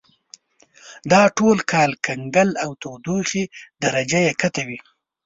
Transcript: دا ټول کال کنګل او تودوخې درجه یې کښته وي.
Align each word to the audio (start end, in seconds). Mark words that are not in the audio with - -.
دا 1.11 1.21
ټول 1.37 1.57
کال 1.71 1.91
کنګل 2.05 2.49
او 2.63 2.69
تودوخې 2.81 3.43
درجه 3.83 4.19
یې 4.25 4.33
کښته 4.39 4.61
وي. 4.67 4.79